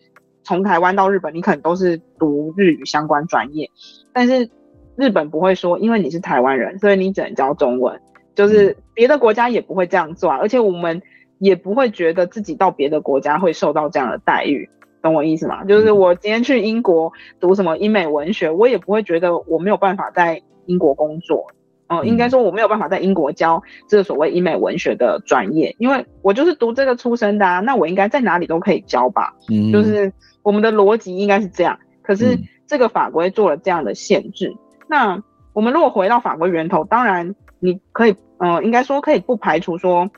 [0.42, 3.70] 从台湾到日本，你可能都是读日语相关专业，
[4.12, 4.50] 但是
[4.96, 8.00] 日本不会说，因为你是台湾人，所以你只能教中文，
[8.34, 11.00] 就是别的国家也不会这样做啊，而且我们
[11.38, 14.68] 也不会觉得自己到别的国家会受到这样的待遇。
[15.00, 15.64] 懂我意思吗？
[15.64, 21.46] 就是我今天去英国读什么英美文学，我也不会觉得我没有办法在英国工作，
[21.88, 29.34] 哦、呃，应该说我没有办法在英国教这个所谓英美文学的专业，因为我就是读这个出身的啊，那我应该在哪里都可以教吧？
[29.48, 31.78] 嗯，就是我们的逻辑应该是这样。
[32.02, 34.56] 可是这个法规做了这样的限制，
[34.88, 40.10] 那我们如果回到法规源头，当然你可以，呃，应该说可以不排除说。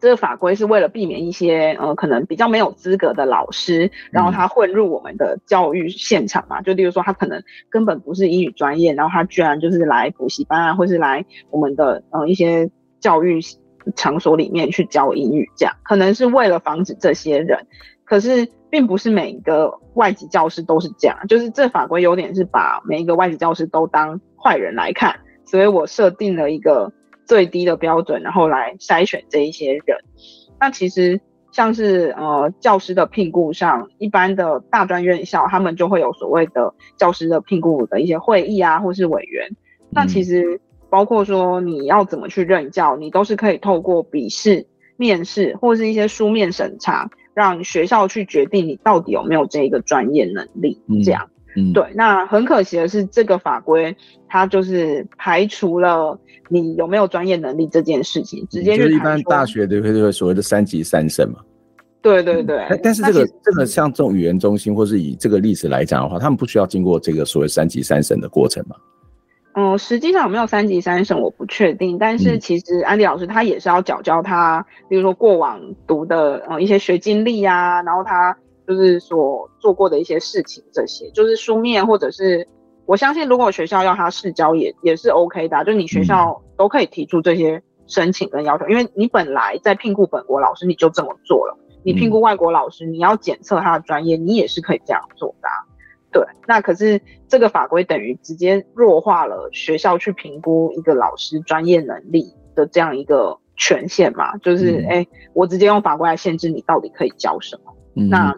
[0.00, 6.62] 这个法规是为了避免一些呃可能比较没有资格的老师，然后他混入我们的教育现场嘛。
[6.62, 12.70] 就例如说，他可能根本不是英语专业，然后他居然就是来补习班啊，或是来我们的呃一些
[13.00, 13.40] 教育
[13.96, 17.66] 场所里面去教英语，这样可能是为了防止这些人。
[18.04, 26.92] 可是并不是每一个外籍教师都是这样，就是这法规有点是把每一个外籍教师都当坏人来看，所以我设定了一个。
[27.28, 29.98] 最低的标准，然后来筛选这一些人。
[30.58, 31.20] 那其实
[31.52, 39.48] 像是呃教师的聘雇上，一般的大专院校他们就会有所谓的教师的聘雇的一些会议啊，或是委员。
[39.90, 40.60] 那其实
[40.90, 44.66] 包括说你要怎么去任教，你都是可以透过笔试、
[44.96, 50.80] 面试或是一些书面审查，让学校去决定你到底有没有这一个专业能力。
[51.04, 51.28] 这样。
[51.30, 51.37] 嗯，
[51.72, 53.96] 对，那很可惜的是，这个法规
[54.28, 61.36] 它就是排除了你有没有专业能力这件事情，直接就是一般大学的会会所谓的三级三审嘛。
[62.00, 68.76] 对对对，嗯、但是这个这个像这种语言中心，或是以这个例子来讲的话，他们不需要经过这个所谓三级三审的过程吗？
[69.54, 78.36] 嗯，实际上有没有三级三审我不确定，但是其实安迪老师他也是要缴交他，比如说过往读的呃一些学经历啊，然后他。
[78.68, 82.46] 就是所做过的一些事情，这些就是书面或者是，
[82.84, 95.64] 我相信如果学校要他试教也也是 OK 的啊，就你学校都可以提出这些申请跟要求，因为你本来在聘雇本国老师你就这么做了，你聘雇外国老师你要检测他的专业，你也是可以这样做的啊。
[96.12, 108.36] 对，那可是这个法规等于直接弱化了学校去评估一个老师专业能力的这样一个权限嘛，就是哎，我直接用法规来限制你到底可以教什么，那。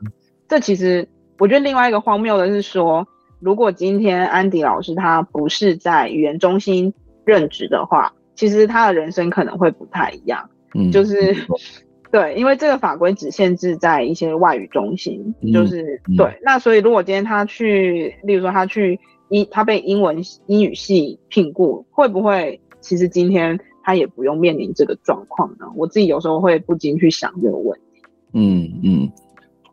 [0.51, 3.07] 这其实，我觉得另外一个荒谬的是说，
[3.39, 6.93] 如果今天安迪老师他不是在语言中心
[7.25, 10.51] 任职的话，其实他的人生可能会不太一样。
[10.75, 11.33] 嗯，就是
[12.11, 16.37] 对，因为这个法规只限制在一些外语中心，就是对。
[16.43, 18.99] 那所以如果今天他去，例如说他去
[19.29, 25.67] 英，他被英文英语系聘雇，会不会其实今天他也不用面临这个状况呢？
[25.77, 28.03] 我自己有时候会不禁去想这个问题。
[28.33, 29.13] 嗯嗯。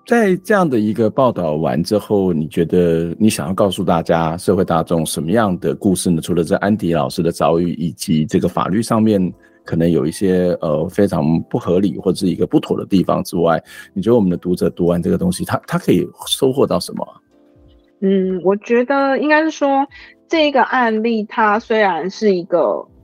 [0.07, 6.21] 在这样的一个报道完之后，你觉得你想要告诉大家、社会大众什么样的故事呢？
[6.21, 9.21] 除了这安迪老师的遭遇，以及这个法律上面
[9.65, 13.61] 可能有一些呃非常不合理或者是一个不妥的地方之外，
[13.93, 17.05] 你觉得我们的读者读完这个东西，他他可以收获到什么？
[17.99, 19.85] 嗯，我觉得应该是说，
[20.29, 22.59] 这个案例它虽然是一个，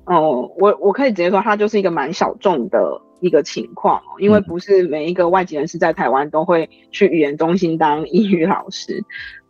[0.05, 2.79] 哦、我我可以直接说，它就是一个蛮小众的。
[3.23, 9.01] 一个情况哦，因为不是每一个外籍人士在台湾都会去语言中心当英语老师，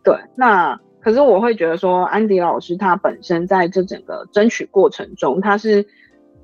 [0.04, 0.14] 对。
[0.36, 5.84] 那可是我会觉得说，安迪老师他本身在这整个争取过程中，他是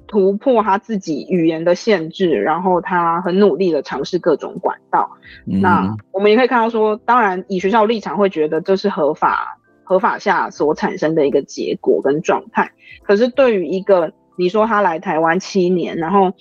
[0.09, 5.09] 突破他自己语言的限制，然后他很努力的尝试各种管道。
[5.47, 5.61] 嗯。
[5.61, 12.73] 那我们也可以看到说，当然以学校立场会觉得这是合法合法下所产生的一个结果跟状态。
[13.05, 16.33] 可是对于一个你说他来台湾七年，然后。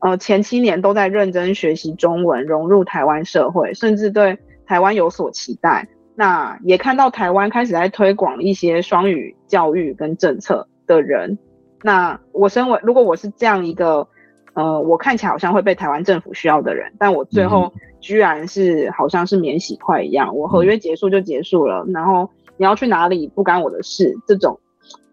[0.00, 5.88] 呃，前七年都在认真学习中文，融入台湾社会，甚至对台湾有所期待。
[6.14, 11.38] 那也看到台湾开始在推广一些双语教育跟政策的人。
[11.82, 14.06] 那我身为，如果我是这样一个，
[14.52, 22.28] 呃，我看起来好像会被台湾政府需要的人，但我最后居然是好像是免洗筷一样，我合约结束就结束了，然后
[22.58, 24.14] 你要去哪里不干我的事。
[24.26, 24.60] 这种，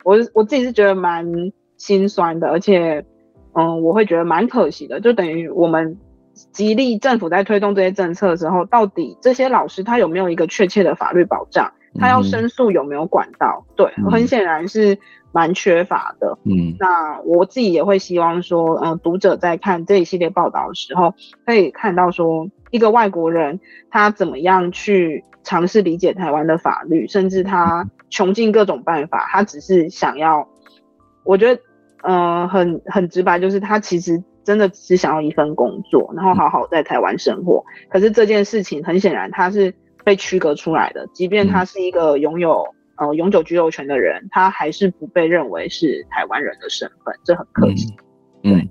[0.04, 1.26] 我我自己是觉得蛮
[1.78, 3.06] 心酸的，而且。
[3.56, 5.98] 嗯，我会觉得蛮可惜的，就等于我们
[6.52, 11.72] 极力政府在推动这些政策的时候，到底这些老师他有没有一个确切的法律保障？
[12.00, 13.64] 他要申诉有没有管道？
[13.76, 14.98] 对，很显然是
[15.32, 16.36] 蛮缺乏的。
[16.44, 21.14] 嗯，那我自己也会希望说，嗯，读者在看这一系列报道的时候，
[21.46, 23.60] 可以看到说，一个外国人
[23.92, 30.48] 他怎么样去尝试理解台湾的法律，甚至他穷尽各种办法，他只是想要，
[31.24, 31.62] 我觉得。
[32.04, 37.64] 嗯、呃，很很直白，就是他其实真的只想要一份工作，然后好好在台湾生活。
[37.90, 39.74] 可是这件事情很显然他是
[40.04, 42.64] 被区隔出来的，即便他是一个拥有
[42.98, 47.94] 呃永久居留权的人，他还是不被认为是台湾人的身份，这很可惜。
[48.44, 48.70] 嗯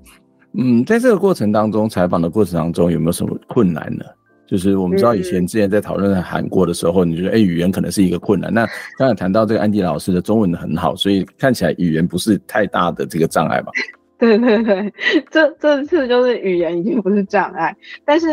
[0.55, 4.05] 嗯，在这个过程当中，采访的过程当中有没有什么困难呢？
[4.53, 8.53] 就是我们知道以前之前在讨论韩国的时候，你觉得哎语言可能是一个困难。
[8.53, 13.73] 那刚才谈到这个安迪老师的中文很好，所以看起来语言不是太大的这个障碍吧？
[14.21, 14.93] 对对对，
[15.31, 17.75] 这这次就是语言已经不是障碍，
[18.05, 18.29] 但是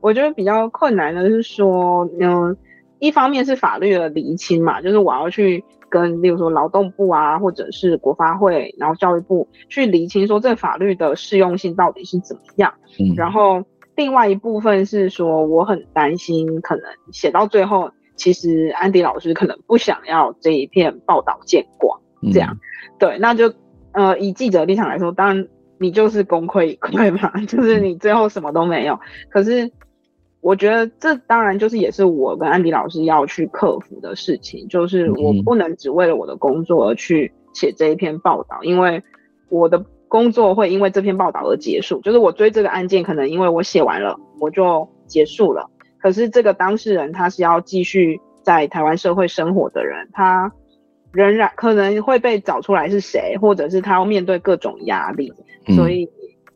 [0.00, 2.56] 我觉得比较困难的是说，嗯，
[3.00, 5.64] 一方面是法律的厘清嘛，就是我要去。
[5.90, 12.74] 跟例如说劳动部啊，或者是国发会，然后教育部去厘清说这法律的适用性到底是怎么样。
[12.98, 13.62] 嗯，然后
[13.96, 22.00] 另外一部分是说，我很担心可能写到最后，其实安迪老师可能不想要这一篇报道见光，
[22.32, 22.52] 这样。
[22.52, 22.60] 嗯、
[22.98, 23.52] 对，那就
[23.92, 28.98] 呃以记者立场来说，当然你就是功亏一篑嘛， 就是你最后什么都没有。
[29.30, 29.70] 可是。
[30.46, 39.02] 我觉得这当然就是也是我跟安迪老师要去克服的事情，就是我不能只为了我的工作而去写这一篇报道，因为
[39.48, 39.82] 我的
[40.14, 42.00] 工作会因为这篇报道而结束。
[42.02, 50.52] 就是我追这个案件，可能因为我写完了我就结束了，可是这个当事人他是要继续在台湾社会生活的人，他
[51.10, 55.32] 仍然可能会被找出来是谁，或者是他要面对各种压力，
[55.74, 56.08] 所以。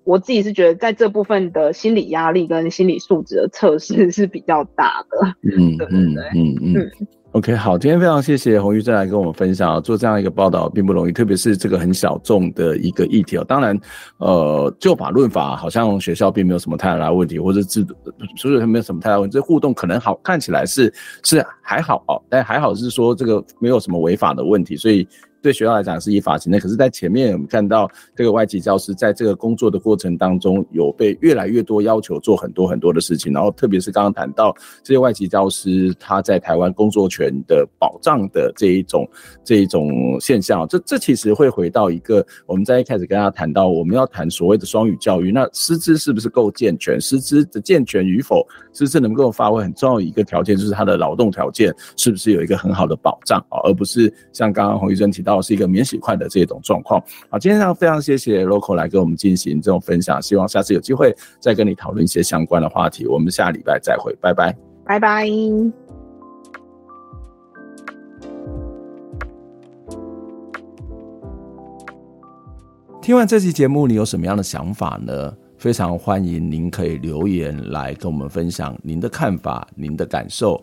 [0.04, 5.34] 我自己是觉得，在这部分的心理压力跟心理素质的测试是比较大的。
[5.42, 6.74] 嗯，对对对，嗯嗯嗯。
[6.78, 13.44] 嗯 OK，好，今天非常谢谢洪玉珍来跟我们分享，做这样一个报道并不容易，特别是这个很小众的一个议题哦。
[13.46, 13.78] 当然，
[14.16, 17.94] 呃，就法论法，好像学校并没有什么太大的问题，或者制度，
[18.36, 19.34] 所以没有什么太大问题。
[19.34, 25.06] 这互动可能好看起来是是还好哦，但还好是说这个没有什么违法的问题，所以。
[25.48, 39.08] 对学校来讲是依法行政，可是，在前面我们看到这个外籍教师在这个工作的过程当中，有被越来越多要求做很多很多的事情，然后特别是刚刚谈到这些外籍教师他在台湾工作权的保障的这一种
[39.42, 39.90] 这一种
[40.20, 47.00] 现象，这这其实会回到一个我们在一开始跟大家谈到，我们要谈所谓的双语教育，那师资是不是够健全？
[47.00, 55.37] 师资的健全与否，师资能够发挥很重要的一个条件，就是他的劳动条件是不是有一个很好的保障啊，而不是像刚刚洪医生提到。
[55.40, 57.02] 是一个免洗筷的这种状况。
[57.30, 63.06] 好，今天非常谢谢 Local 来跟我们进行这种分享，希望下次有机会再跟你讨论一些相关的话题。
[63.06, 65.26] 我们下礼拜再会，拜拜，拜拜。
[73.00, 75.34] 听完这期节目，你有什么样的想法呢？
[75.56, 80.62] 非常欢迎您可以留言来跟我们分享您的看法、您的感受。